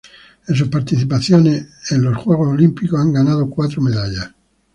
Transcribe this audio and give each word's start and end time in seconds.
En 0.47 0.55
sus 0.55 0.67
participaciones 0.69 1.63
en 1.91 2.01
los 2.01 2.17
Juegos 2.17 2.49
Olímpicos, 2.53 2.99
han 2.99 3.13
ganado 3.13 3.47
cuatro 3.51 3.83
medallas. 3.83 4.31